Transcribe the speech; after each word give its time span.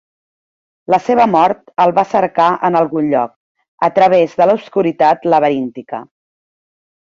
La 0.93 0.97
seva 1.07 1.27
mort 1.33 1.59
el 1.85 1.93
va 1.99 2.03
cercar 2.13 2.47
en 2.69 2.77
algun 2.79 3.11
lloc, 3.11 3.35
a 3.89 3.91
través 3.99 4.35
de 4.41 4.49
l'obscuritat 4.53 5.29
laberíntica. 5.35 6.03